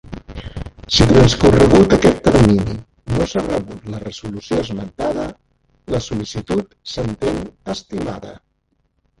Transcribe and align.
Si 0.93 1.05
transcorregut 1.09 1.91
aquest 1.97 2.23
termini 2.27 2.73
no 3.17 3.27
s'ha 3.33 3.43
rebut 3.49 3.85
la 3.95 4.01
resolució 4.05 4.59
esmentada, 4.63 5.27
la 5.97 6.03
sol·licitud 6.07 6.75
s'entén 6.95 7.41
estimada. 7.77 8.35